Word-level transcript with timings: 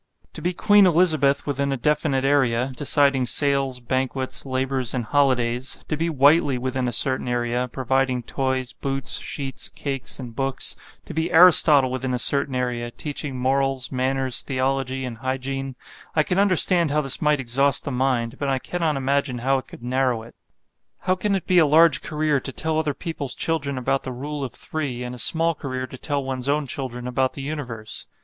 To 0.33 0.41
be 0.41 0.51
Queen 0.51 0.87
Elizabeth 0.87 1.45
within 1.45 1.71
a 1.71 1.77
definite 1.77 2.25
area, 2.25 2.71
deciding 2.75 3.27
sales, 3.27 3.79
banquets, 3.79 4.47
labors 4.47 4.95
and 4.95 5.05
holidays; 5.05 5.85
to 5.89 5.95
be 5.95 6.09
Whiteley 6.09 6.57
within 6.57 6.87
a 6.87 6.91
certain 6.91 7.27
area, 7.27 7.69
providing 7.71 8.23
toys, 8.23 8.73
boots, 8.73 9.19
sheets, 9.19 9.69
cakes 9.69 10.17
and 10.19 10.35
books, 10.35 10.75
to 11.05 11.13
be 11.13 11.31
Aristotle 11.31 11.91
within 11.91 12.15
a 12.15 12.17
certain 12.17 12.55
area, 12.55 12.89
teaching 12.89 13.37
morals, 13.37 13.91
manners, 13.91 14.41
theology, 14.41 15.05
and 15.05 15.19
hygiene; 15.19 15.75
I 16.15 16.23
can 16.23 16.39
understand 16.39 16.89
how 16.89 17.01
this 17.01 17.21
might 17.21 17.39
exhaust 17.39 17.83
the 17.83 17.91
mind, 17.91 18.39
but 18.39 18.49
I 18.49 18.57
cannot 18.57 18.97
imagine 18.97 19.37
how 19.37 19.59
it 19.59 19.67
could 19.67 19.83
narrow 19.83 20.23
it. 20.23 20.33
How 21.01 21.13
can 21.13 21.35
it 21.35 21.45
be 21.45 21.59
a 21.59 21.67
large 21.67 22.01
career 22.01 22.39
to 22.39 22.51
tell 22.51 22.79
other 22.79 22.95
people's 22.95 23.35
children 23.35 23.77
about 23.77 24.01
the 24.01 24.11
Rule 24.11 24.43
of 24.43 24.53
Three, 24.53 25.03
and 25.03 25.13
a 25.13 25.19
small 25.19 25.53
career 25.53 25.85
to 25.85 25.97
tell 25.99 26.23
one's 26.23 26.49
own 26.49 26.65
children 26.65 27.05
about 27.07 27.33
the 27.33 27.43
universe? 27.43 28.07